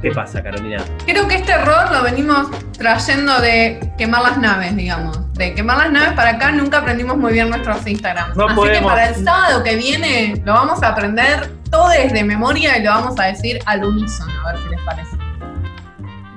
¿Qué 0.00 0.10
pasa, 0.10 0.42
Carolina? 0.42 0.82
Creo 1.06 1.28
que 1.28 1.36
este 1.36 1.52
error 1.52 1.92
lo 1.92 2.02
venimos 2.02 2.48
trayendo 2.76 3.40
de 3.40 3.92
quemar 3.96 4.22
las 4.22 4.36
naves, 4.38 4.74
digamos. 4.74 5.32
De 5.34 5.54
quemar 5.54 5.78
las 5.78 5.92
naves 5.92 6.12
para 6.14 6.30
acá 6.30 6.50
nunca 6.50 6.78
aprendimos 6.78 7.16
muy 7.16 7.32
bien 7.32 7.48
nuestros 7.50 7.86
Instagrams. 7.86 8.36
No 8.36 8.48
Así 8.48 8.60
que 8.72 8.80
para 8.80 9.10
el 9.10 9.14
sábado 9.14 9.62
que 9.62 9.76
viene 9.76 10.42
lo 10.44 10.54
vamos 10.54 10.82
a 10.82 10.88
aprender 10.88 11.48
todo 11.72 11.88
desde 11.88 12.22
memoria 12.22 12.78
y 12.78 12.84
lo 12.84 12.90
vamos 12.90 13.18
a 13.18 13.24
decir 13.24 13.58
al 13.66 13.82
unísono, 13.84 14.32
a 14.46 14.52
ver 14.52 14.62
si 14.62 14.68
les 14.68 14.80
parece. 14.82 15.16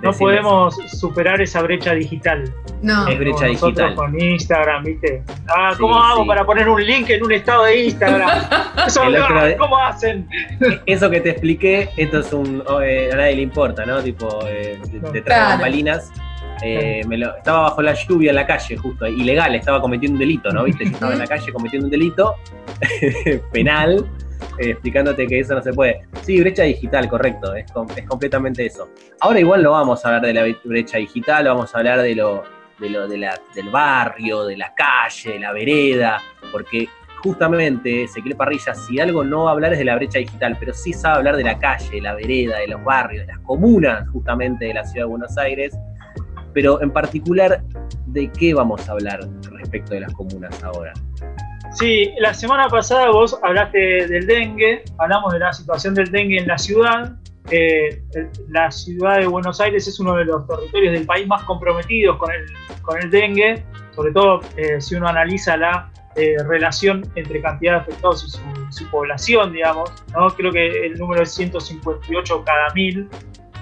no 0.01 0.11
podemos 0.13 0.75
superar 0.91 1.41
esa 1.41 1.61
brecha 1.61 1.93
digital. 1.93 2.51
No. 2.81 3.07
Es 3.07 3.17
brecha 3.17 3.45
digital. 3.47 3.95
Con 3.95 4.19
Instagram, 4.19 4.83
¿viste? 4.83 5.23
Ah, 5.47 5.71
Sí, 5.73 5.79
¿cómo 5.81 6.01
hago 6.01 6.21
sí. 6.21 6.27
para 6.27 6.45
poner 6.45 6.69
un 6.69 6.83
link 6.85 7.09
en 7.09 7.23
un 7.23 7.31
estado 7.31 7.63
de 7.65 7.85
Instagram? 7.85 8.29
Eso, 8.87 9.01
de- 9.09 9.57
¿Cómo 9.57 9.77
hacen? 9.77 10.27
Eso 10.85 11.09
que 11.09 11.21
te 11.21 11.31
expliqué, 11.31 11.89
esto 11.97 12.19
es 12.19 12.31
un. 12.33 12.63
oh, 12.67 12.81
eh, 12.81 13.09
a 13.11 13.15
nadie 13.15 13.35
le 13.37 13.41
importa, 13.41 13.85
¿no? 13.85 14.01
Tipo, 14.01 14.39
eh, 14.47 14.79
de- 14.85 14.99
detrás 14.99 15.13
de 15.13 15.21
Claro. 15.23 15.49
bambalinas. 15.51 16.11
Eh, 16.63 17.01
me 17.07 17.17
lo- 17.17 17.35
estaba 17.35 17.61
bajo 17.63 17.81
la 17.81 17.93
lluvia 17.93 18.29
en 18.29 18.35
la 18.35 18.45
calle, 18.45 18.77
justo, 18.77 19.05
ilegal, 19.07 19.55
estaba 19.55 19.81
cometiendo 19.81 20.13
un 20.15 20.19
delito, 20.19 20.51
¿no? 20.51 20.63
¿Viste? 20.63 20.85
Yo 20.85 20.91
estaba 20.91 21.11
en 21.13 21.19
la 21.19 21.27
calle 21.27 21.51
cometiendo 21.51 21.85
un 21.87 21.91
delito 21.91 22.35
penal, 23.51 24.05
eh, 24.59 24.71
explicándote 24.71 25.27
que 25.27 25.39
eso 25.39 25.55
no 25.55 25.61
se 25.61 25.73
puede. 25.73 26.01
Sí, 26.21 26.39
brecha 26.39 26.63
digital, 26.63 27.07
correcto, 27.07 27.53
es, 27.55 27.65
es 27.95 28.07
completamente 28.07 28.65
eso. 28.65 28.89
Ahora 29.19 29.39
igual 29.39 29.63
no 29.63 29.71
vamos 29.71 30.03
a 30.05 30.07
hablar 30.09 30.21
de 30.23 30.33
la 30.33 30.45
brecha 30.63 30.97
digital, 30.97 31.45
vamos 31.45 31.73
a 31.73 31.77
hablar 31.79 32.01
de 32.01 32.15
lo, 32.15 32.43
de 32.79 32.89
lo 32.89 33.07
de 33.07 33.17
la- 33.17 33.39
del 33.53 33.69
barrio, 33.69 34.45
de 34.45 34.57
la 34.57 34.73
calle, 34.75 35.33
de 35.33 35.39
la 35.39 35.51
vereda, 35.53 36.21
porque 36.51 36.87
justamente 37.23 38.03
Ezequiel 38.03 38.35
Parrilla, 38.35 38.75
si 38.75 38.99
algo 38.99 39.23
no 39.23 39.45
va 39.45 39.49
a 39.49 39.53
hablar 39.53 39.73
es 39.73 39.79
de 39.79 39.85
la 39.85 39.95
brecha 39.95 40.19
digital, 40.19 40.55
pero 40.59 40.73
sí 40.73 40.93
sabe 40.93 41.17
hablar 41.17 41.35
de 41.37 41.43
la 41.43 41.57
calle, 41.57 41.89
de 41.91 42.01
la 42.01 42.13
vereda, 42.13 42.59
de 42.59 42.67
los 42.67 42.83
barrios, 42.83 43.25
de 43.25 43.33
las 43.33 43.41
comunas 43.43 44.07
justamente 44.09 44.65
de 44.65 44.73
la 44.75 44.83
ciudad 44.83 45.05
de 45.05 45.09
Buenos 45.09 45.37
Aires, 45.37 45.75
pero 46.53 46.81
en 46.81 46.91
particular, 46.91 47.61
¿de 48.05 48.31
qué 48.31 48.53
vamos 48.53 48.87
a 48.87 48.91
hablar 48.93 49.19
respecto 49.51 49.93
de 49.95 50.01
las 50.01 50.13
comunas 50.13 50.63
ahora? 50.63 50.93
Sí, 51.73 52.13
la 52.19 52.33
semana 52.33 52.69
pasada 52.69 53.09
vos 53.09 53.37
hablaste 53.43 54.07
del 54.07 54.25
dengue, 54.25 54.83
hablamos 54.97 55.33
de 55.33 55.39
la 55.39 55.51
situación 55.51 55.93
del 55.93 56.09
dengue 56.11 56.37
en 56.37 56.47
la 56.47 56.57
ciudad. 56.57 57.15
Eh, 57.51 58.01
la 58.49 58.71
ciudad 58.71 59.19
de 59.19 59.27
Buenos 59.27 59.59
Aires 59.59 59.87
es 59.87 59.99
uno 59.99 60.15
de 60.15 60.25
los 60.25 60.47
territorios 60.47 60.93
del 60.93 61.05
país 61.05 61.27
más 61.27 61.43
comprometidos 61.43 62.17
con 62.17 62.31
el, 62.31 62.45
con 62.81 63.01
el 63.01 63.11
dengue, 63.11 63.63
sobre 63.93 64.11
todo 64.13 64.41
eh, 64.57 64.79
si 64.79 64.95
uno 64.95 65.07
analiza 65.07 65.57
la 65.57 65.91
eh, 66.15 66.35
relación 66.47 67.05
entre 67.15 67.41
cantidad 67.41 67.73
de 67.73 67.77
afectados 67.79 68.23
y 68.23 68.29
su, 68.29 68.39
su 68.69 68.89
población, 68.89 69.51
digamos. 69.51 69.91
¿no? 70.13 70.27
Creo 70.29 70.51
que 70.51 70.85
el 70.87 70.97
número 70.97 71.23
es 71.23 71.33
158 71.33 72.43
cada 72.45 72.73
mil, 72.73 73.09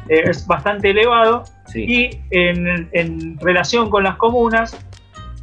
es 0.08 0.46
bastante 0.46 0.92
elevado. 0.92 1.44
Sí, 1.66 1.86
Y 1.88 2.22
en, 2.30 2.90
en 2.92 3.40
relación 3.40 3.90
con 3.90 4.04
las 4.04 4.18
comunas, 4.18 4.78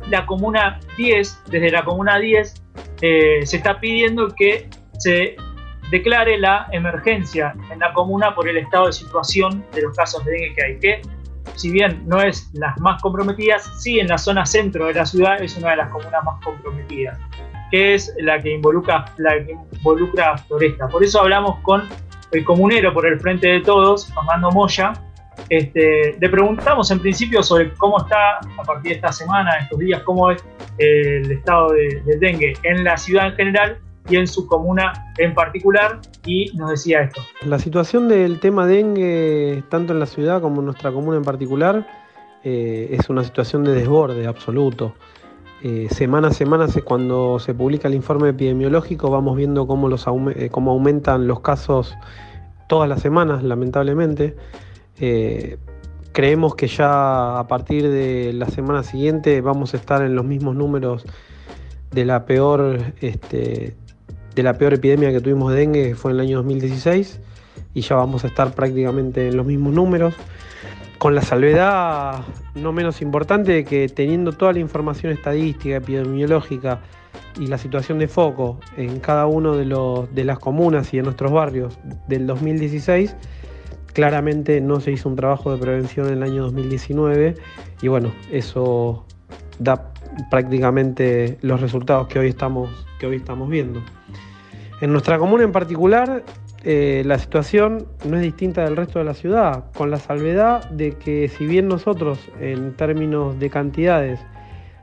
la 0.09 0.27
comuna 0.27 0.81
10, 0.97 1.44
desde 1.50 1.71
la 1.71 1.84
comuna 1.84 2.19
10, 2.19 2.62
eh, 3.03 3.41
se 3.44 3.56
está 3.56 3.81
pidiendo 3.81 4.28
que 4.34 4.69
se 4.99 5.37
declare 5.91 6.38
la 6.38 6.69
emergencia 6.72 7.55
en 7.71 7.78
la 7.81 7.93
comuna 7.93 8.34
por 8.34 8.49
el 8.49 8.56
estado 8.56 8.87
de 8.87 8.93
situación 8.93 9.65
de 9.72 9.83
los 9.83 9.97
casos 9.97 10.25
de 10.25 10.33
dengue 10.33 10.55
que 10.55 10.65
hay, 10.65 10.78
que 10.78 11.03
si 11.56 11.71
bien 11.71 12.03
no 12.06 12.22
es 12.22 12.50
las 12.55 12.78
más 12.81 13.03
comprometidas, 13.03 13.71
sí 13.83 13.99
en 13.99 14.09
la 14.09 14.19
zona 14.19 14.47
centro 14.47 14.87
de 14.87 14.94
la 14.94 15.06
ciudad 15.06 15.43
es 15.43 15.56
una 15.56 15.71
de 15.71 15.77
las 15.77 15.91
comunas 15.91 16.25
más 16.25 16.43
comprometidas, 16.44 17.19
que 17.71 17.94
es 17.94 18.15
la 18.19 18.41
que 18.41 18.55
involucra, 18.55 19.06
la 19.19 19.44
que 19.44 19.56
involucra 19.72 20.38
Floresta. 20.38 20.88
Por 20.88 21.03
eso 21.03 21.21
hablamos 21.21 21.59
con 21.61 21.88
el 22.32 22.44
comunero 22.44 22.93
por 22.93 23.06
el 23.06 23.19
Frente 23.19 23.49
de 23.49 23.61
Todos, 23.61 24.12
Fernando 24.15 24.50
Moya, 24.50 24.93
este, 25.48 26.16
le 26.20 26.28
preguntamos 26.28 26.90
en 26.90 27.00
principio 27.00 27.42
sobre 27.42 27.72
cómo 27.74 27.98
está 27.98 28.38
a 28.38 28.62
partir 28.64 28.90
de 28.92 28.96
esta 28.96 29.12
semana, 29.12 29.50
estos 29.62 29.78
días, 29.78 30.02
cómo 30.02 30.30
es 30.30 30.42
eh, 30.78 31.22
el 31.24 31.30
estado 31.32 31.70
de- 31.72 32.02
del 32.06 32.20
dengue 32.20 32.52
en 32.62 32.84
la 32.84 32.96
ciudad 32.96 33.28
en 33.28 33.34
general 33.34 33.78
y 34.08 34.16
en 34.16 34.26
su 34.26 34.46
comuna 34.46 34.92
en 35.18 35.34
particular, 35.34 36.00
y 36.26 36.50
nos 36.56 36.70
decía 36.70 37.02
esto. 37.02 37.20
La 37.44 37.58
situación 37.58 38.08
del 38.08 38.40
tema 38.40 38.66
dengue, 38.66 39.62
tanto 39.68 39.92
en 39.92 40.00
la 40.00 40.06
ciudad 40.06 40.40
como 40.40 40.60
en 40.60 40.66
nuestra 40.66 40.90
comuna 40.90 41.16
en 41.16 41.22
particular, 41.24 41.86
eh, 42.42 42.88
es 42.98 43.08
una 43.10 43.22
situación 43.22 43.64
de 43.64 43.72
desborde 43.72 44.26
absoluto. 44.26 44.94
Eh, 45.62 45.88
semana 45.90 46.28
a 46.28 46.32
semana, 46.32 46.68
se- 46.68 46.80
cuando 46.82 47.38
se 47.38 47.52
publica 47.52 47.86
el 47.86 47.94
informe 47.94 48.30
epidemiológico, 48.30 49.10
vamos 49.10 49.36
viendo 49.36 49.66
cómo, 49.66 49.90
eh, 50.34 50.48
cómo 50.50 50.70
aumentan 50.70 51.26
los 51.26 51.40
casos 51.40 51.94
todas 52.66 52.88
las 52.88 53.02
semanas, 53.02 53.42
lamentablemente. 53.42 54.34
Eh, 55.00 55.59
creemos 56.12 56.55
que 56.55 56.66
ya 56.69 57.38
a 57.38 57.47
partir 57.49 57.88
de 57.88 58.33
la 58.33 58.47
semana 58.47 58.83
siguiente 58.83 59.41
vamos 59.41 59.75
a 59.75 59.77
estar 59.78 60.03
en 60.03 60.15
los 60.15 60.25
mismos 60.25 60.55
números 60.56 61.05
de 61.91 62.05
la 62.05 62.27
peor 62.27 62.78
este, 63.00 63.77
de 64.34 64.43
la 64.43 64.55
peor 64.55 64.75
epidemia 64.75 65.11
que 65.11 65.21
tuvimos 65.21 65.53
de 65.53 65.61
dengue, 65.61 65.88
que 65.88 65.94
fue 65.94 66.12
en 66.12 66.19
el 66.19 66.27
año 66.27 66.37
2016, 66.38 67.21
y 67.75 67.81
ya 67.81 67.97
vamos 67.97 68.25
a 68.25 68.28
estar 68.28 68.55
prácticamente 68.55 69.28
en 69.28 69.37
los 69.37 69.47
mismos 69.47 69.72
números, 69.72 70.15
con 70.99 71.15
la 71.15 71.22
salvedad 71.22 72.21
no 72.55 72.72
menos 72.72 73.00
importante 73.00 73.53
de 73.53 73.65
que 73.65 73.88
teniendo 73.88 74.32
toda 74.32 74.53
la 74.53 74.59
información 74.59 75.12
estadística, 75.12 75.77
epidemiológica 75.77 76.81
y 77.38 77.47
la 77.47 77.59
situación 77.59 77.99
de 77.99 78.09
foco 78.09 78.61
en 78.77 79.00
cada 79.00 79.27
uno 79.27 79.56
de, 79.56 79.65
los, 79.65 80.15
de 80.15 80.25
las 80.25 80.38
comunas 80.38 80.93
y 80.93 80.99
en 80.99 81.05
nuestros 81.05 81.32
barrios 81.32 81.78
del 82.06 82.27
2016, 82.27 83.17
claramente 83.92 84.60
no 84.60 84.81
se 84.81 84.92
hizo 84.92 85.08
un 85.08 85.16
trabajo 85.16 85.52
de 85.52 85.60
prevención 85.60 86.06
en 86.08 86.14
el 86.14 86.22
año 86.22 86.42
2019 86.44 87.34
y 87.82 87.88
bueno, 87.88 88.12
eso 88.31 89.04
da 89.58 89.92
prácticamente 90.31 91.38
los 91.42 91.60
resultados 91.60 92.08
que 92.08 92.19
hoy 92.19 92.28
estamos, 92.28 92.87
que 92.98 93.06
hoy 93.06 93.16
estamos 93.16 93.48
viendo. 93.48 93.82
En 94.81 94.92
nuestra 94.92 95.19
comuna 95.19 95.44
en 95.44 95.52
particular, 95.52 96.25
eh, 96.64 97.02
la 97.06 97.19
situación 97.19 97.87
no 98.06 98.16
es 98.16 98.22
distinta 98.22 98.64
del 98.64 98.76
resto 98.76 98.98
de 98.98 99.04
la 99.04 99.14
ciudad, 99.14 99.64
con 99.75 99.90
la 99.90 99.98
salvedad 99.98 100.69
de 100.70 100.93
que 100.93 101.28
si 101.28 101.46
bien 101.46 101.69
nosotros 101.69 102.19
en 102.40 102.75
términos 102.75 103.38
de 103.38 103.50
cantidades 103.50 104.20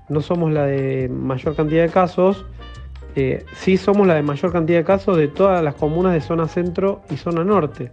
no 0.09 0.21
somos 0.21 0.51
la 0.51 0.65
de 0.65 1.09
mayor 1.09 1.55
cantidad 1.55 1.83
de 1.83 1.89
casos, 1.89 2.45
eh, 3.15 3.45
sí 3.53 3.77
somos 3.77 4.07
la 4.07 4.15
de 4.15 4.23
mayor 4.23 4.51
cantidad 4.51 4.79
de 4.79 4.85
casos 4.85 5.17
de 5.17 5.27
todas 5.27 5.63
las 5.63 5.75
comunas 5.75 6.13
de 6.13 6.21
zona 6.21 6.47
centro 6.47 7.01
y 7.09 7.17
zona 7.17 7.43
norte, 7.43 7.91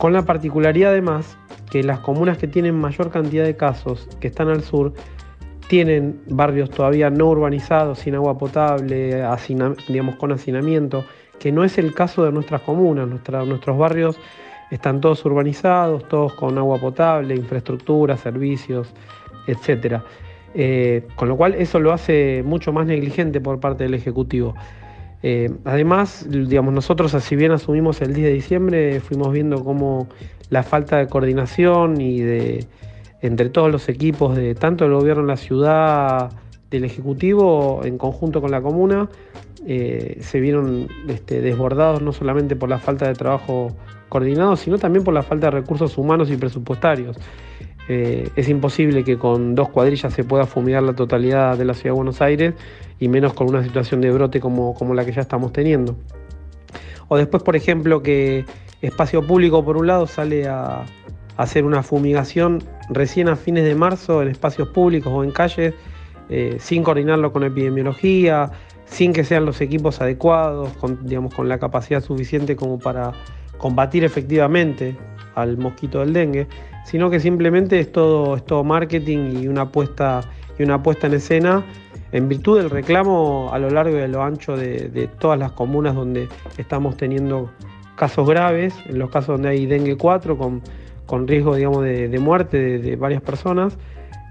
con 0.00 0.14
la 0.14 0.22
particularidad 0.22 0.92
además 0.92 1.36
que 1.70 1.82
las 1.82 1.98
comunas 1.98 2.38
que 2.38 2.48
tienen 2.48 2.74
mayor 2.74 3.10
cantidad 3.10 3.44
de 3.44 3.54
casos, 3.54 4.08
que 4.18 4.28
están 4.28 4.48
al 4.48 4.62
sur, 4.62 4.94
tienen 5.68 6.22
barrios 6.26 6.70
todavía 6.70 7.10
no 7.10 7.28
urbanizados, 7.28 7.98
sin 7.98 8.14
agua 8.14 8.38
potable, 8.38 9.22
digamos 9.88 10.16
con 10.16 10.32
hacinamiento, 10.32 11.04
que 11.38 11.52
no 11.52 11.64
es 11.64 11.76
el 11.76 11.92
caso 11.92 12.24
de 12.24 12.32
nuestras 12.32 12.62
comunas. 12.62 13.08
Nuestros 13.08 13.76
barrios 13.76 14.18
están 14.70 15.02
todos 15.02 15.22
urbanizados, 15.26 16.08
todos 16.08 16.32
con 16.32 16.56
agua 16.56 16.78
potable, 16.78 17.34
infraestructura, 17.34 18.16
servicios, 18.16 18.94
etc. 19.46 20.00
Eh, 20.54 21.06
con 21.14 21.28
lo 21.28 21.36
cual 21.36 21.54
eso 21.56 21.78
lo 21.78 21.92
hace 21.92 22.42
mucho 22.42 22.72
más 22.72 22.86
negligente 22.86 23.38
por 23.42 23.60
parte 23.60 23.84
del 23.84 23.92
Ejecutivo. 23.92 24.54
Eh, 25.22 25.50
además, 25.64 26.26
digamos, 26.28 26.72
nosotros, 26.72 27.12
si 27.22 27.36
bien 27.36 27.52
asumimos 27.52 28.00
el 28.00 28.14
10 28.14 28.28
de 28.28 28.32
diciembre, 28.32 29.00
fuimos 29.00 29.32
viendo 29.32 29.62
cómo 29.64 30.08
la 30.48 30.62
falta 30.62 30.96
de 30.96 31.06
coordinación 31.08 32.00
y 32.00 32.20
de 32.20 32.66
entre 33.22 33.50
todos 33.50 33.70
los 33.70 33.88
equipos 33.88 34.34
de 34.34 34.54
tanto 34.54 34.86
el 34.86 34.92
gobierno 34.94 35.22
en 35.22 35.28
la 35.28 35.36
ciudad, 35.36 36.30
del 36.70 36.84
Ejecutivo, 36.84 37.80
en 37.84 37.98
conjunto 37.98 38.40
con 38.40 38.50
la 38.50 38.62
comuna, 38.62 39.08
eh, 39.66 40.18
se 40.20 40.40
vieron 40.40 40.88
este, 41.08 41.40
desbordados 41.40 42.00
no 42.00 42.12
solamente 42.12 42.56
por 42.56 42.68
la 42.68 42.78
falta 42.78 43.08
de 43.08 43.14
trabajo 43.14 43.76
coordinado, 44.08 44.56
sino 44.56 44.78
también 44.78 45.04
por 45.04 45.12
la 45.12 45.22
falta 45.22 45.48
de 45.48 45.50
recursos 45.50 45.98
humanos 45.98 46.30
y 46.30 46.36
presupuestarios. 46.36 47.18
Eh, 47.92 48.30
es 48.36 48.48
imposible 48.48 49.02
que 49.02 49.18
con 49.18 49.56
dos 49.56 49.68
cuadrillas 49.68 50.14
se 50.14 50.22
pueda 50.22 50.46
fumigar 50.46 50.84
la 50.84 50.92
totalidad 50.92 51.58
de 51.58 51.64
la 51.64 51.74
ciudad 51.74 51.86
de 51.86 51.96
Buenos 51.96 52.20
Aires 52.20 52.54
y 53.00 53.08
menos 53.08 53.32
con 53.32 53.48
una 53.48 53.64
situación 53.64 54.00
de 54.00 54.12
brote 54.12 54.38
como, 54.38 54.74
como 54.74 54.94
la 54.94 55.04
que 55.04 55.10
ya 55.10 55.22
estamos 55.22 55.52
teniendo. 55.52 55.96
O 57.08 57.16
después, 57.16 57.42
por 57.42 57.56
ejemplo, 57.56 58.00
que 58.00 58.44
espacio 58.80 59.26
público 59.26 59.64
por 59.64 59.76
un 59.76 59.88
lado 59.88 60.06
sale 60.06 60.46
a, 60.46 60.84
hacer 61.36 61.64
una 61.64 61.82
fumigación 61.82 62.62
recién 62.90 63.28
a 63.28 63.34
fines 63.34 63.64
de 63.64 63.74
marzo 63.74 64.22
en 64.22 64.28
espacios 64.28 64.68
públicos 64.68 65.12
o 65.12 65.24
en 65.24 65.32
calles, 65.32 65.74
eh, 66.28 66.58
sin 66.60 66.84
coordinarlo 66.84 67.32
con 67.32 67.42
epidemiología, 67.42 68.52
sin 68.84 69.12
que 69.12 69.24
sean 69.24 69.44
los 69.44 69.60
equipos 69.60 70.00
adecuados, 70.00 70.70
digamos, 71.02 71.34
con 71.34 71.48
la 71.48 71.58
capacidad 71.58 72.04
suficiente 72.04 72.54
como 72.54 72.78
para 72.78 73.14
combatir 73.58 74.04
efectivamente 74.04 74.96
al 75.34 75.58
mosquito 75.58 75.98
del 75.98 76.12
dengue, 76.12 76.46
sino 76.84 77.10
que 77.10 77.20
simplemente 77.20 77.78
es 77.78 77.90
todo, 77.92 78.36
es 78.36 78.44
todo 78.44 78.64
marketing 78.64 79.42
y 79.42 79.48
una 79.48 79.70
puesta 79.70 80.22
y 80.58 80.62
una 80.62 80.82
puesta 80.82 81.06
en 81.06 81.14
escena 81.14 81.64
en 82.12 82.28
virtud 82.28 82.58
del 82.58 82.70
reclamo 82.70 83.50
a 83.52 83.58
lo 83.58 83.70
largo 83.70 83.96
y 83.96 84.00
a 84.00 84.08
lo 84.08 84.22
ancho 84.22 84.56
de, 84.56 85.08
todas 85.18 85.38
las 85.38 85.52
comunas 85.52 85.94
donde 85.94 86.28
estamos 86.58 86.96
teniendo 86.96 87.50
casos 87.96 88.28
graves, 88.28 88.74
en 88.86 88.98
los 88.98 89.10
casos 89.10 89.36
donde 89.36 89.50
hay 89.50 89.66
dengue 89.66 89.96
4 89.96 90.36
con, 90.36 90.62
con 91.06 91.28
riesgo 91.28 91.54
digamos, 91.54 91.84
de, 91.84 92.18
muerte 92.18 92.78
de, 92.78 92.96
varias 92.96 93.22
personas. 93.22 93.78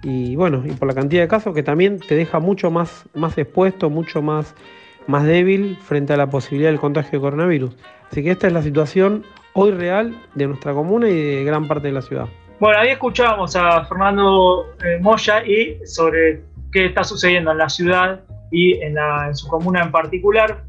Y 0.02 0.36
bueno, 0.36 0.64
y 0.66 0.72
por 0.72 0.88
la 0.88 0.94
cantidad 0.94 1.22
de 1.22 1.28
casos 1.28 1.54
que 1.54 1.64
también 1.64 2.00
te 2.00 2.16
deja 2.16 2.40
mucho 2.40 2.72
más, 2.72 3.06
más 3.14 3.38
expuesto, 3.38 3.90
mucho 3.90 4.22
más, 4.22 4.56
más 5.08 5.26
débil 5.26 5.78
frente 5.82 6.14
a 6.14 6.18
la 6.18 6.30
posibilidad 6.30 6.70
del 6.70 6.80
contagio 6.80 7.20
de 7.20 7.20
coronavirus. 7.20 7.76
Así 8.10 8.24
que 8.24 8.32
esta 8.32 8.48
es 8.48 8.54
la 8.54 8.62
situación 8.62 9.24
hoy 9.54 9.72
real 9.72 10.16
de 10.36 10.48
nuestra 10.48 10.74
comuna 10.74 11.10
y 11.10 11.14
de 11.14 11.44
gran 11.44 11.68
parte 11.68 11.88
de 11.88 11.94
la 11.94 12.02
ciudad. 12.02 12.28
Bueno, 12.60 12.78
ahí 12.78 12.90
escuchábamos 12.90 13.56
a 13.56 13.86
Fernando 13.86 14.76
eh, 14.84 15.00
Moya 15.00 15.46
y 15.46 15.80
sobre 15.86 16.44
qué 16.74 16.88
está 16.88 17.06
sucediendo 17.06 17.52
en 17.52 17.58
la 17.58 17.70
ciudad 17.70 18.20
y 18.52 18.74
en, 18.82 18.98
su 19.34 19.48
comuna 19.48 19.82
en 19.82 19.92
particular. 19.92 20.64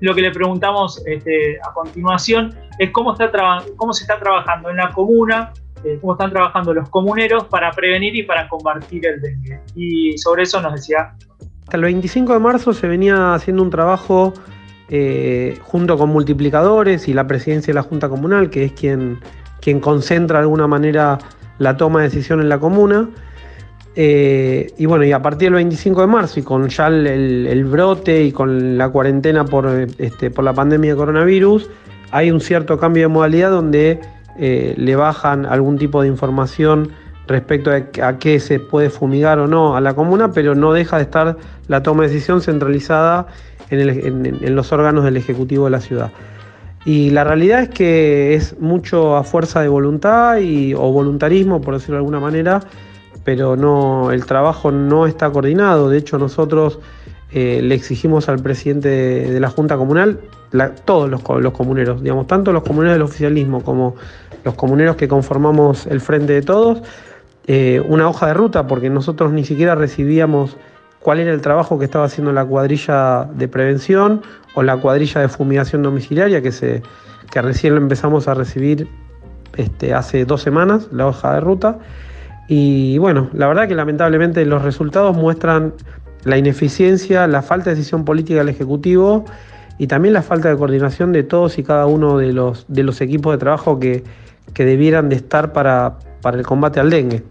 Lo 0.00 0.14
que 0.14 0.22
le 0.22 0.30
preguntamos 0.30 1.02
este, 1.06 1.58
a 1.62 1.74
continuación 1.74 2.54
es 2.78 2.90
cómo, 2.90 3.12
está 3.12 3.30
cómo 3.76 3.92
se 3.92 4.04
está 4.04 4.18
trabajando 4.18 4.70
en 4.70 4.76
la 4.76 4.90
comuna, 4.92 5.52
eh, 5.84 5.98
cómo 6.00 6.14
están 6.14 6.30
trabajando 6.30 6.72
los 6.72 6.88
comuneros 6.88 7.44
para 7.44 7.70
prevenir 7.70 8.16
y 8.16 8.22
para 8.22 8.48
combatir 8.48 9.04
el 9.06 9.20
dengue. 9.20 9.60
Y 9.74 10.16
sobre 10.16 10.44
eso 10.44 10.62
nos 10.62 10.72
decía. 10.72 11.16
Hasta 11.64 11.76
el 11.76 11.82
25 11.82 12.32
de 12.32 12.38
marzo 12.38 12.72
se 12.72 12.88
venía 12.88 13.34
haciendo 13.34 13.62
un 13.62 13.68
trabajo 13.68 14.32
eh, 14.88 15.58
junto 15.60 15.98
con 15.98 16.08
multiplicadores 16.08 17.08
y 17.08 17.12
la 17.12 17.26
presidencia 17.26 17.72
de 17.72 17.74
la 17.74 17.82
Junta 17.82 18.08
Comunal, 18.08 18.48
que 18.48 18.64
es 18.64 18.72
quien, 18.72 19.18
quien 19.60 19.80
concentra 19.80 20.38
de 20.38 20.42
alguna 20.42 20.66
manera 20.66 21.18
la 21.58 21.76
toma 21.76 22.00
de 22.00 22.08
decisión 22.08 22.40
en 22.40 22.48
la 22.48 22.58
comuna. 22.58 23.08
Eh, 23.94 24.72
y 24.76 24.84
bueno, 24.84 25.04
y 25.04 25.12
a 25.12 25.22
partir 25.22 25.46
del 25.46 25.54
25 25.54 26.02
de 26.02 26.06
marzo 26.06 26.40
y 26.40 26.42
con 26.42 26.68
ya 26.68 26.88
el, 26.88 27.64
brote 27.64 28.24
y 28.24 28.32
con 28.32 28.76
la 28.76 28.90
cuarentena 28.90 29.46
por, 29.46 29.66
este, 29.98 30.30
por 30.30 30.44
la 30.44 30.52
pandemia 30.52 30.90
de 30.92 30.96
coronavirus, 30.96 31.70
hay 32.10 32.30
un 32.30 32.40
cierto 32.40 32.78
cambio 32.78 33.04
de 33.04 33.08
modalidad 33.08 33.50
donde 33.50 34.00
eh, 34.38 34.74
le 34.76 34.96
bajan 34.96 35.46
algún 35.46 35.78
tipo 35.78 36.02
de 36.02 36.08
información 36.08 36.90
respecto 37.26 37.70
a, 37.72 38.18
qué 38.18 38.38
se 38.38 38.60
puede 38.60 38.90
fumigar 38.90 39.38
o 39.38 39.46
no 39.46 39.76
a 39.76 39.80
la 39.80 39.94
comuna, 39.94 40.30
pero 40.32 40.54
no 40.54 40.72
deja 40.72 40.96
de 40.96 41.02
estar 41.02 41.36
la 41.68 41.82
toma 41.82 42.02
de 42.02 42.10
decisión 42.10 42.40
centralizada 42.40 43.26
en, 43.70 44.54
los 44.54 44.72
órganos 44.72 45.04
del 45.04 45.16
Ejecutivo 45.16 45.64
de 45.64 45.70
la 45.70 45.80
ciudad. 45.80 46.12
Y 46.86 47.10
la 47.10 47.24
realidad 47.24 47.62
es 47.62 47.68
que 47.70 48.34
es 48.34 48.60
mucho 48.60 49.16
a 49.16 49.24
fuerza 49.24 49.60
de 49.60 49.66
voluntad 49.66 50.38
y, 50.38 50.72
o 50.72 50.92
voluntarismo, 50.92 51.60
por 51.60 51.74
decirlo 51.74 51.96
de 51.96 51.98
alguna 51.98 52.20
manera, 52.20 52.60
pero 53.24 53.56
no, 53.56 54.12
el 54.12 54.24
trabajo 54.24 54.70
no 54.70 55.08
está 55.08 55.28
coordinado. 55.30 55.90
De 55.90 55.98
hecho, 55.98 56.16
nosotros 56.16 56.78
eh, 57.32 57.60
le 57.60 57.74
exigimos 57.74 58.28
al 58.28 58.38
presidente 58.38 58.88
de, 58.88 59.40
la 59.40 59.50
Junta 59.50 59.76
Comunal, 59.76 60.20
todos 60.84 61.10
los, 61.10 61.22
comuneros, 61.22 62.04
digamos, 62.04 62.28
tanto 62.28 62.52
los 62.52 62.62
comuneros 62.62 62.94
del 62.94 63.02
oficialismo 63.02 63.64
como 63.64 63.96
los 64.44 64.54
comuneros 64.54 64.94
que 64.94 65.08
conformamos 65.08 65.88
el 65.88 66.00
Frente 66.00 66.34
de 66.34 66.42
Todos, 66.42 66.82
eh, 67.48 67.82
una 67.88 68.08
hoja 68.08 68.28
de 68.28 68.34
ruta, 68.34 68.68
porque 68.68 68.90
nosotros 68.90 69.32
ni 69.32 69.44
siquiera 69.44 69.74
recibíamos 69.74 70.56
cuál 71.00 71.18
era 71.18 71.32
el 71.32 71.40
trabajo 71.40 71.80
que 71.80 71.84
estaba 71.84 72.04
haciendo 72.04 72.32
la 72.32 72.44
cuadrilla 72.44 73.24
de 73.24 73.48
prevención 73.48 74.22
o 74.56 74.62
la 74.62 74.78
cuadrilla 74.78 75.20
de 75.20 75.28
fumigación 75.28 75.82
domiciliaria, 75.82 76.40
que, 76.40 76.50
se, 76.50 76.82
que 77.30 77.42
recién 77.42 77.74
lo 77.74 77.80
empezamos 77.80 78.26
a 78.26 78.32
recibir 78.32 78.88
este, 79.56 79.92
hace 79.92 80.24
dos 80.24 80.40
semanas, 80.40 80.88
la 80.90 81.06
hoja 81.06 81.34
de 81.34 81.40
ruta. 81.40 81.78
Y 82.48 82.96
bueno, 82.96 83.28
la 83.34 83.48
verdad 83.48 83.68
que 83.68 83.74
lamentablemente 83.74 84.44
los 84.46 84.62
resultados 84.62 85.14
muestran 85.14 85.74
la 86.24 86.38
ineficiencia, 86.38 87.26
la 87.26 87.42
falta 87.42 87.68
de 87.68 87.76
decisión 87.76 88.06
política 88.06 88.38
del 88.38 88.48
Ejecutivo 88.48 89.26
y 89.76 89.88
también 89.88 90.14
la 90.14 90.22
falta 90.22 90.48
de 90.48 90.56
coordinación 90.56 91.12
de 91.12 91.22
todos 91.22 91.58
y 91.58 91.62
cada 91.62 91.84
uno 91.84 92.16
de 92.16 92.32
los, 92.32 92.64
de 92.68 92.82
los 92.82 93.02
equipos 93.02 93.34
de 93.34 93.38
trabajo 93.38 93.78
que, 93.78 94.04
debieran 94.54 95.10
de 95.10 95.16
estar 95.16 95.52
para, 95.52 95.98
el 96.32 96.46
combate 96.46 96.80
al 96.80 96.88
dengue. 96.88 97.22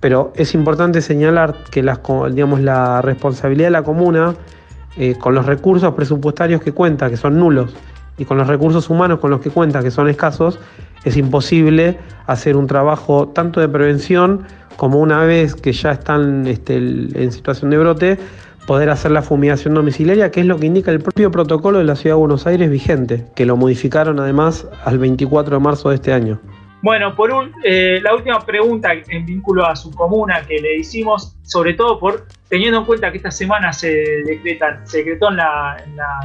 Pero 0.00 0.34
es 0.36 0.52
importante 0.52 1.00
señalar 1.00 1.64
que 1.70 1.82
las, 1.82 2.00
digamos, 2.30 2.60
la 2.60 3.00
responsabilidad 3.00 3.68
de 3.68 3.70
la 3.70 3.82
comuna, 3.84 4.34
eh, 4.96 5.14
con 5.18 5.34
los 5.34 5.46
recursos 5.46 5.94
presupuestarios 5.94 6.62
que 6.62 6.72
cuenta, 6.72 7.08
que 7.08 7.16
son 7.16 7.38
nulos, 7.38 7.74
y 8.18 8.24
con 8.24 8.36
los 8.36 8.46
recursos 8.46 8.90
humanos 8.90 9.20
con 9.20 9.30
los 9.30 9.40
que 9.40 9.50
cuenta, 9.50 9.82
que 9.82 9.90
son 9.90 10.08
escasos, 10.08 10.58
es 11.04 11.16
imposible 11.16 11.98
hacer 12.26 12.56
un 12.56 12.66
trabajo 12.66 13.28
tanto 13.28 13.60
de 13.60 13.68
prevención 13.68 14.44
como 14.76 15.00
una 15.00 15.24
vez 15.24 15.54
que 15.54 15.72
ya 15.72 15.92
están 15.92 16.46
este, 16.46 16.76
en 16.76 17.32
situación 17.32 17.70
de 17.70 17.78
brote, 17.78 18.18
poder 18.66 18.90
hacer 18.90 19.10
la 19.10 19.22
fumigación 19.22 19.74
domiciliaria, 19.74 20.30
que 20.30 20.40
es 20.40 20.46
lo 20.46 20.58
que 20.58 20.66
indica 20.66 20.90
el 20.90 21.00
propio 21.00 21.30
protocolo 21.30 21.78
de 21.78 21.84
la 21.84 21.96
Ciudad 21.96 22.16
de 22.16 22.20
Buenos 22.20 22.46
Aires 22.46 22.70
vigente, 22.70 23.26
que 23.34 23.46
lo 23.46 23.56
modificaron 23.56 24.20
además 24.20 24.66
al 24.84 24.98
24 24.98 25.56
de 25.56 25.62
marzo 25.62 25.88
de 25.88 25.96
este 25.96 26.12
año. 26.12 26.38
Bueno, 26.82 27.14
por 27.14 27.30
un, 27.30 27.54
eh, 27.62 28.00
la 28.02 28.12
última 28.12 28.44
pregunta 28.44 28.92
en 28.92 29.24
vínculo 29.24 29.64
a 29.64 29.76
su 29.76 29.92
comuna 29.92 30.42
que 30.42 30.60
le 30.60 30.76
hicimos, 30.78 31.36
sobre 31.42 31.74
todo 31.74 31.98
por 32.00 32.26
teniendo 32.48 32.80
en 32.80 32.84
cuenta 32.84 33.12
que 33.12 33.18
esta 33.18 33.30
semana 33.30 33.72
se, 33.72 33.88
decreta, 34.24 34.84
se 34.84 34.98
decretó 34.98 35.30
en 35.30 35.36
la, 35.36 35.76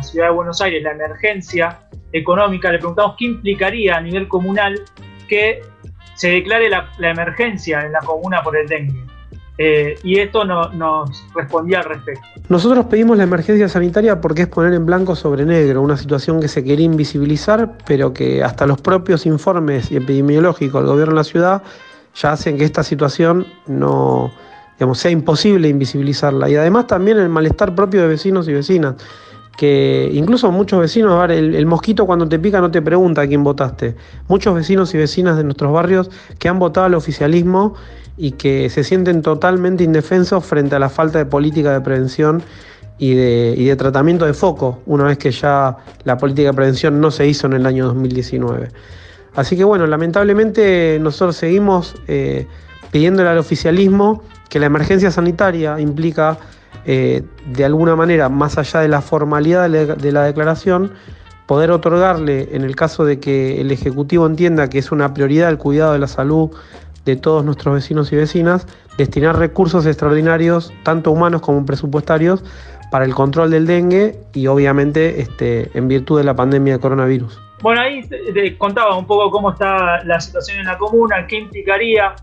ciudad 0.02 0.28
de 0.28 0.34
Buenos 0.34 0.60
Aires 0.60 0.82
la 0.82 0.92
emergencia 0.92 1.80
económica, 2.12 2.72
le 2.72 2.80
preguntamos 2.80 3.16
qué 3.20 3.26
implicaría 3.26 3.98
a 3.98 4.02
nivel 4.02 4.28
comunal 4.28 4.82
que 5.30 5.62
se 6.16 6.32
declare 6.32 6.70
la, 6.70 6.90
emergencia 7.00 7.82
en 7.82 7.92
la 7.92 8.00
comuna 8.00 8.42
por 8.42 8.58
el 8.58 8.68
dengue. 8.68 9.00
Eh, 9.58 9.98
y 10.04 10.20
esto 10.20 10.46
no, 10.46 10.70
nos 10.70 11.26
respondía 11.34 11.80
al 11.80 11.86
respecto. 11.86 12.22
Nosotros 12.48 12.86
pedimos 12.86 13.18
la 13.18 13.24
emergencia 13.24 13.68
sanitaria 13.68 14.22
porque 14.22 14.44
es 14.44 14.48
poner 14.48 14.74
en 14.74 14.86
blanco 14.86 15.16
sobre 15.16 15.46
negro 15.46 15.82
una 15.82 15.98
situación 15.98 16.40
que 16.40 16.48
se 16.48 16.64
quería 16.64 16.86
invisibilizar, 16.86 17.78
pero 17.88 18.14
que 18.14 18.44
hasta 18.44 18.68
los 18.68 18.80
propios 18.82 19.26
informes 19.26 19.92
epidemiológicos 19.92 20.82
del 20.82 20.92
gobierno 20.92 21.14
de 21.14 21.20
la 21.20 21.24
ciudad 21.24 21.64
ya 22.16 22.34
hacen 22.34 22.58
que 22.58 22.66
esta 22.66 22.84
situación 22.84 23.48
no 23.66 24.32
digamos, 24.78 25.00
sea 25.00 25.12
imposible 25.12 25.68
invisibilizarla. 25.70 26.50
Y 26.50 26.56
además 26.56 26.88
también 26.88 27.18
el 27.18 27.30
malestar 27.30 27.74
propio 27.74 28.02
de 28.02 28.08
vecinos 28.08 28.48
y 28.48 28.54
vecinas 28.54 28.96
que 29.58 30.10
incluso 30.14 30.52
muchos 30.52 30.80
vecinos, 30.80 31.30
el, 31.30 31.56
el, 31.56 31.66
mosquito 31.66 32.06
cuando 32.06 32.30
te 32.30 32.38
pica 32.38 32.62
no 32.62 32.70
te 32.70 32.82
pregunta 32.82 33.22
a 33.22 33.28
quién 33.28 33.44
votaste. 33.44 33.96
Muchos 34.28 34.54
vecinos 34.54 34.94
y 34.94 34.98
vecinas 34.98 35.36
de 35.36 35.44
nuestros 35.44 35.74
barrios 35.74 36.10
que 36.38 36.48
han 36.48 36.60
votado 36.60 36.86
al 36.86 36.94
oficialismo 36.94 37.74
y 38.18 38.32
que 38.32 38.70
se 38.70 38.84
sienten 38.84 39.22
totalmente 39.22 39.84
indefensos 39.84 40.46
frente 40.46 40.76
a 40.76 40.80
la 40.80 40.90
falta 40.90 41.20
de 41.20 41.26
política 41.26 41.74
de 41.74 41.82
prevención 41.82 42.44
y 43.00 43.14
de, 43.14 43.54
y 43.58 43.66
de 43.66 43.76
tratamiento 43.76 44.26
de 44.26 44.34
foco, 44.34 44.80
una 44.86 45.06
vez 45.06 45.18
que 45.18 45.32
ya 45.32 45.78
la 46.04 46.18
política 46.18 46.50
de 46.50 46.54
prevención 46.54 47.00
no 47.00 47.12
se 47.12 47.28
hizo 47.28 47.48
en 47.48 47.54
el 47.54 47.66
año 47.66 47.86
2019. 47.86 48.70
Así 49.36 49.56
que 49.56 49.64
bueno, 49.64 49.86
lamentablemente 49.86 50.98
nosotros 51.00 51.36
seguimos 51.36 51.96
eh, 52.08 52.48
pidiéndole 52.92 53.30
al 53.30 53.38
oficialismo 53.38 54.24
que 54.50 54.60
la 54.60 54.66
emergencia 54.66 55.12
sanitaria 55.12 55.80
implica, 55.80 56.40
eh, 56.86 57.24
de 57.48 57.66
alguna 57.66 57.96
manera, 57.96 58.30
más 58.30 58.58
allá 58.58 58.82
de 58.82 58.88
la 58.88 59.02
formalidad 59.02 59.70
de 59.70 60.12
la 60.12 60.24
declaración, 60.24 60.92
poder 61.48 61.72
otorgarle, 61.72 62.50
en 62.52 62.64
el 62.64 62.76
caso 62.76 63.06
de 63.06 63.20
que 63.20 63.62
el 63.62 63.72
Ejecutivo 63.72 64.28
entienda 64.28 64.70
que 64.70 64.80
es 64.80 64.92
una 64.92 65.14
prioridad 65.14 65.50
el 65.50 65.58
cuidado 65.58 65.94
de 65.94 66.00
la 66.00 66.08
salud 66.08 66.52
de 67.06 67.16
todos 67.16 67.44
nuestros 67.46 67.74
vecinos 67.74 68.12
y 68.12 68.18
vecinas, 68.18 68.68
destinar 68.98 69.40
recursos 69.40 69.86
extraordinarios, 69.86 70.74
tanto 70.84 71.12
humanos 71.12 71.42
como 71.42 71.66
presupuestarios, 71.66 72.44
para 72.92 73.06
el 73.06 73.14
control 73.14 73.50
del 73.50 73.66
dengue 73.66 74.20
y 74.34 74.48
obviamente 74.48 75.22
este, 75.22 75.72
en 75.78 75.88
virtud 75.88 76.18
de 76.18 76.26
la 76.26 76.36
pandemia 76.36 76.74
de 76.74 76.80
coronavirus. 76.80 77.40
Bueno, 77.62 77.82
ahí 77.82 78.02
te, 78.08 78.58
contaba 78.58 78.96
un 78.98 79.06
poco 79.08 79.32
cómo 79.32 79.52
está 79.52 80.04
la 80.04 80.20
situación 80.20 80.60
en 80.60 80.66
la 80.66 80.78
comuna, 80.78 81.26
qué 81.28 81.38
implicaría 81.38 82.14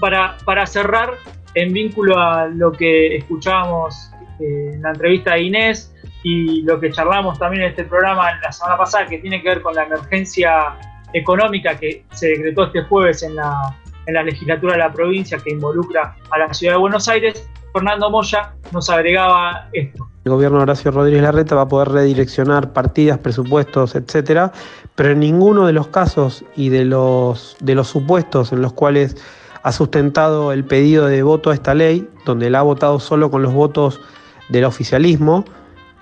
para, 0.00 0.36
para 0.44 0.66
cerrar 0.66 1.14
en 1.54 1.72
vínculo 1.72 2.18
a 2.18 2.46
lo 2.46 2.72
que 2.72 3.16
escuchábamos 3.16 4.10
eh, 4.38 4.72
en 4.74 4.82
la 4.82 4.90
entrevista 4.90 5.34
de 5.34 5.42
Inés 5.42 5.94
y 6.22 6.62
lo 6.62 6.78
que 6.78 6.90
charlamos 6.90 7.38
también 7.38 7.64
en 7.64 7.70
este 7.70 7.84
programa 7.84 8.38
la 8.40 8.52
semana 8.52 8.76
pasada, 8.76 9.06
que 9.06 9.18
tiene 9.18 9.42
que 9.42 9.48
ver 9.48 9.62
con 9.62 9.74
la 9.74 9.84
emergencia 9.84 10.76
económica 11.12 11.78
que 11.78 12.04
se 12.12 12.28
decretó 12.28 12.64
este 12.64 12.82
jueves 12.82 13.22
en 13.22 13.36
la, 13.36 13.76
en 14.06 14.14
la 14.14 14.22
legislatura 14.22 14.74
de 14.74 14.78
la 14.78 14.92
provincia 14.92 15.38
que 15.38 15.50
involucra 15.50 16.16
a 16.30 16.38
la 16.38 16.54
ciudad 16.54 16.74
de 16.74 16.78
Buenos 16.78 17.08
Aires, 17.08 17.48
Fernando 17.72 18.10
Moya 18.10 18.52
nos 18.72 18.90
agregaba 18.90 19.68
esto. 19.72 20.08
El 20.24 20.32
gobierno 20.32 20.58
de 20.58 20.64
Horacio 20.64 20.90
Rodríguez 20.90 21.22
Larreta 21.22 21.54
va 21.54 21.62
a 21.62 21.68
poder 21.68 21.88
redireccionar 21.88 22.72
partidas, 22.72 23.18
presupuestos, 23.18 23.94
etcétera, 23.94 24.52
pero 24.94 25.10
en 25.10 25.20
ninguno 25.20 25.66
de 25.66 25.72
los 25.72 25.88
casos 25.88 26.44
y 26.56 26.68
de 26.68 26.84
los, 26.84 27.56
de 27.60 27.74
los 27.74 27.88
supuestos 27.88 28.52
en 28.52 28.60
los 28.60 28.72
cuales 28.72 29.16
ha 29.62 29.72
sustentado 29.72 30.52
el 30.52 30.64
pedido 30.64 31.06
de 31.06 31.22
voto 31.22 31.50
a 31.50 31.54
esta 31.54 31.74
ley, 31.74 32.08
donde 32.24 32.46
él 32.46 32.54
ha 32.54 32.62
votado 32.62 32.98
solo 33.00 33.30
con 33.30 33.42
los 33.42 33.52
votos 33.52 34.00
del 34.48 34.64
oficialismo, 34.64 35.44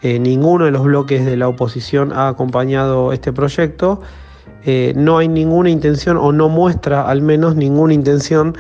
eh, 0.01 0.19
ninguno 0.19 0.65
de 0.65 0.71
los 0.71 0.85
bloques 0.85 1.25
de 1.25 1.37
la 1.37 1.49
oposición 1.49 2.13
ha 2.13 2.29
acompañado 2.29 3.13
este 3.13 3.33
proyecto. 3.33 4.01
Eh, 4.65 4.93
no 4.97 5.19
hay 5.19 5.29
ninguna 5.29 5.71
intención 5.71 6.17
o 6.17 6.31
no 6.33 6.49
muestra 6.49 7.09
al 7.09 7.23
menos 7.23 7.57
ninguna 7.57 7.95
intención 7.95 8.57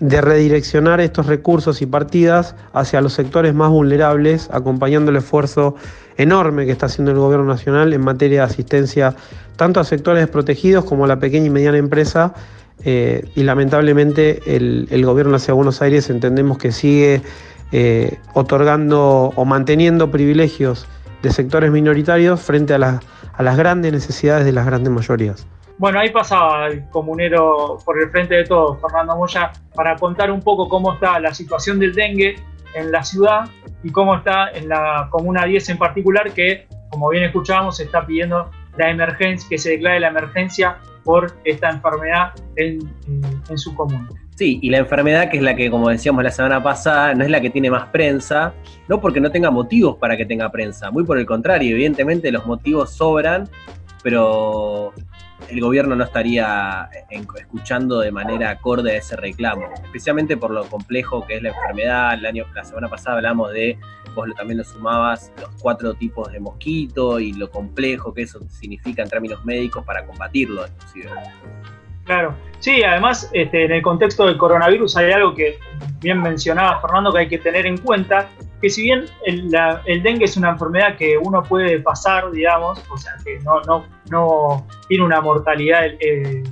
de 0.00 0.20
redireccionar 0.20 1.00
estos 1.00 1.26
recursos 1.26 1.80
y 1.80 1.86
partidas 1.86 2.56
hacia 2.72 3.00
los 3.00 3.12
sectores 3.12 3.54
más 3.54 3.70
vulnerables, 3.70 4.50
acompañando 4.52 5.10
el 5.10 5.18
esfuerzo 5.18 5.76
enorme 6.16 6.66
que 6.66 6.72
está 6.72 6.86
haciendo 6.86 7.12
el 7.12 7.18
Gobierno 7.18 7.46
Nacional 7.46 7.92
en 7.92 8.02
materia 8.02 8.40
de 8.40 8.52
asistencia 8.52 9.14
tanto 9.56 9.80
a 9.80 9.84
sectores 9.84 10.20
desprotegidos 10.20 10.84
como 10.84 11.04
a 11.04 11.08
la 11.08 11.18
pequeña 11.18 11.46
y 11.46 11.50
mediana 11.50 11.78
empresa. 11.78 12.34
Eh, 12.84 13.28
y 13.34 13.44
lamentablemente 13.44 14.40
el, 14.56 15.04
Gobierno 15.04 15.36
hacia 15.36 15.54
Buenos 15.54 15.82
Aires 15.82 16.10
entendemos 16.10 16.58
que 16.58 16.72
sigue 16.72 17.22
eh, 17.70 18.18
otorgando 18.34 19.32
o 19.34 19.44
manteniendo 19.44 20.10
privilegios 20.10 20.88
de 21.22 21.30
sectores 21.30 21.70
minoritarios 21.70 22.40
frente 22.40 22.74
a, 22.74 22.78
las 22.78 23.56
grandes 23.56 23.92
necesidades 23.92 24.44
de 24.44 24.52
las 24.52 24.66
grandes 24.66 24.92
mayorías. 24.92 25.46
Bueno, 25.78 25.98
ahí 25.98 26.10
pasaba 26.10 26.68
el 26.68 26.88
comunero 26.90 27.78
por 27.84 28.00
el 28.00 28.10
frente 28.10 28.34
de 28.34 28.44
todos, 28.44 28.80
Fernando 28.80 29.16
Moya, 29.16 29.52
para 29.74 29.96
contar 29.96 30.30
un 30.30 30.40
poco 30.40 30.68
cómo 30.68 30.92
está 30.92 31.18
la 31.18 31.32
situación 31.32 31.78
del 31.78 31.94
dengue 31.94 32.36
en 32.74 32.92
la 32.92 33.02
ciudad 33.02 33.48
y 33.82 33.90
cómo 33.90 34.16
está 34.16 34.50
en 34.50 34.68
la 34.68 35.08
Comuna 35.10 35.44
10 35.44 35.70
en 35.70 35.78
particular, 35.78 36.32
que, 36.32 36.66
como 36.90 37.08
bien 37.08 37.24
escuchábamos, 37.24 37.80
está 37.80 38.06
pidiendo 38.06 38.50
la 38.76 38.90
emergencia, 38.90 39.48
que 39.48 39.58
se 39.58 39.70
declare 39.70 40.00
la 40.00 40.08
emergencia 40.08 40.78
por 41.04 41.32
esta 41.44 41.70
enfermedad 41.70 42.32
en, 42.56 42.80
en, 43.48 43.58
su 43.58 43.74
comuna. 43.74 44.08
Sí, 44.36 44.58
y 44.62 44.70
la 44.70 44.78
enfermedad 44.78 45.30
que 45.30 45.36
es 45.36 45.42
la 45.42 45.54
que, 45.54 45.70
como 45.70 45.88
decíamos 45.88 46.24
la 46.24 46.30
semana 46.30 46.62
pasada, 46.62 47.14
no 47.14 47.24
es 47.24 47.30
la 47.30 47.40
que 47.40 47.50
tiene 47.50 47.70
más 47.70 47.88
prensa, 47.88 48.54
no 48.88 49.00
porque 49.00 49.20
no 49.20 49.30
tenga 49.30 49.50
motivos 49.50 49.96
para 49.96 50.16
que 50.16 50.24
tenga 50.24 50.50
prensa, 50.50 50.90
muy 50.90 51.04
por 51.04 51.18
el 51.18 51.26
contrario, 51.26 51.74
evidentemente 51.74 52.30
los 52.32 52.46
motivos 52.46 52.92
sobran, 52.92 53.48
pero 54.02 54.92
el 55.48 55.60
gobierno 55.60 55.96
no 55.96 56.04
estaría 56.04 56.88
escuchando 57.10 58.00
de 58.00 58.10
manera 58.10 58.50
acorde 58.50 58.92
a 58.92 58.96
ese 58.96 59.16
reclamo, 59.16 59.66
especialmente 59.84 60.36
por 60.36 60.50
lo 60.50 60.64
complejo 60.66 61.26
que 61.26 61.36
es 61.36 61.42
la 61.42 61.50
enfermedad. 61.50 62.14
El 62.14 62.26
año, 62.26 62.46
la 62.54 62.64
semana 62.64 62.88
pasada 62.88 63.16
hablamos 63.16 63.52
de, 63.52 63.78
vos 64.14 64.28
también 64.36 64.58
lo 64.58 64.64
sumabas, 64.64 65.32
los 65.40 65.50
cuatro 65.60 65.94
tipos 65.94 66.30
de 66.32 66.40
mosquito 66.40 67.20
y 67.20 67.32
lo 67.32 67.50
complejo 67.50 68.12
que 68.12 68.22
eso 68.22 68.40
significa 68.48 69.02
en 69.02 69.08
términos 69.08 69.44
médicos 69.44 69.84
para 69.84 70.04
combatirlo, 70.06 70.66
inclusive. 70.66 71.10
Claro, 72.04 72.34
sí, 72.58 72.82
además 72.82 73.30
este, 73.32 73.64
en 73.64 73.72
el 73.72 73.82
contexto 73.82 74.26
del 74.26 74.36
coronavirus 74.36 74.96
hay 74.96 75.12
algo 75.12 75.34
que 75.34 75.58
bien 76.00 76.20
mencionaba 76.20 76.80
Fernando 76.80 77.12
que 77.12 77.20
hay 77.20 77.28
que 77.28 77.38
tener 77.38 77.64
en 77.64 77.78
cuenta, 77.78 78.28
que 78.62 78.70
si 78.70 78.82
bien 78.82 79.06
el, 79.26 79.50
dengue 80.02 80.24
es 80.24 80.36
una 80.36 80.50
enfermedad 80.50 80.96
que 80.96 81.18
uno 81.18 81.42
puede 81.42 81.80
pasar, 81.80 82.30
digamos, 82.30 82.80
o 82.88 82.96
sea, 82.96 83.12
que 83.24 83.40
no, 83.40 83.60
no, 83.62 83.84
no 84.08 84.66
tiene 84.86 85.04
una 85.04 85.20
mortalidad 85.20 85.84
eh, 85.98 86.44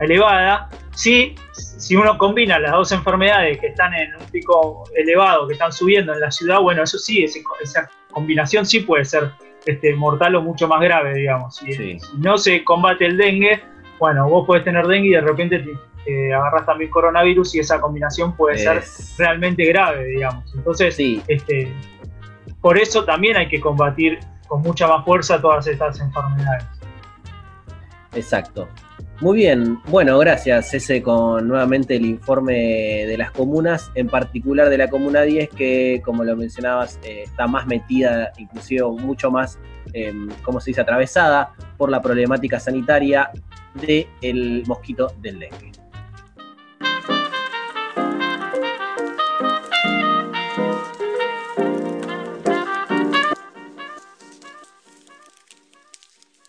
elevada, 0.00 0.70
sí, 0.94 1.34
si 1.52 1.94
uno 1.94 2.16
combina 2.16 2.58
las 2.58 2.72
dos 2.72 2.90
enfermedades 2.92 3.58
que 3.58 3.66
están 3.66 3.92
en 3.94 4.16
un 4.16 4.24
pico 4.30 4.84
elevado, 4.94 5.46
que 5.46 5.52
están 5.52 5.72
subiendo 5.72 6.14
en 6.14 6.20
la 6.20 6.30
ciudad, 6.30 6.60
bueno, 6.60 6.82
eso 6.82 6.98
sí, 6.98 7.22
esa 7.22 7.90
combinación 8.10 8.64
sí 8.64 8.80
puede 8.80 9.04
ser 9.04 9.30
este, 9.66 9.94
mortal 9.94 10.36
o 10.36 10.42
mucho 10.42 10.66
más 10.66 10.80
grave, 10.80 11.14
digamos. 11.14 11.56
si 11.56 11.98
no 12.16 12.38
se 12.38 12.64
combate 12.64 13.04
el 13.04 13.18
dengue, 13.18 13.62
bueno, 13.98 14.26
vos 14.26 14.46
podés 14.46 14.64
tener 14.64 14.86
dengue 14.86 15.08
y 15.08 15.12
de 15.12 15.20
repente 15.20 15.58
te, 15.58 15.72
eh, 16.06 16.32
agarras 16.32 16.66
también 16.66 16.90
coronavirus 16.90 17.54
y 17.56 17.60
esa 17.60 17.80
combinación 17.80 18.36
puede 18.36 18.58
ser 18.58 18.82
realmente 19.18 19.64
grave, 19.64 20.04
digamos. 20.04 20.54
Entonces, 20.54 20.94
sí. 20.94 21.22
este, 21.26 21.72
por 22.60 22.78
eso 22.78 23.04
también 23.04 23.36
hay 23.36 23.48
que 23.48 23.60
combatir 23.60 24.20
con 24.46 24.62
mucha 24.62 24.86
más 24.86 25.04
fuerza 25.04 25.40
todas 25.40 25.66
estas 25.66 26.00
enfermedades. 26.00 26.64
Exacto. 28.14 28.68
Muy 29.20 29.38
bien, 29.38 29.80
bueno, 29.88 30.18
gracias 30.18 30.74
ese 30.74 31.02
con 31.02 31.48
nuevamente 31.48 31.96
el 31.96 32.04
informe 32.04 33.06
de 33.06 33.16
las 33.16 33.30
comunas, 33.30 33.90
en 33.94 34.08
particular 34.08 34.68
de 34.68 34.76
la 34.76 34.90
Comuna 34.90 35.22
10, 35.22 35.48
que 35.50 36.02
como 36.04 36.22
lo 36.22 36.36
mencionabas, 36.36 37.00
eh, 37.02 37.22
está 37.24 37.46
más 37.46 37.66
metida, 37.66 38.30
inclusive 38.36 38.82
mucho 38.84 39.30
más, 39.30 39.58
eh, 39.94 40.12
¿cómo 40.42 40.60
se 40.60 40.70
dice?, 40.70 40.82
atravesada 40.82 41.54
por 41.78 41.90
la 41.90 42.02
problemática 42.02 42.60
sanitaria 42.60 43.30
del 43.74 44.64
mosquito 44.66 45.10
del 45.22 45.38
dengue. 45.38 45.72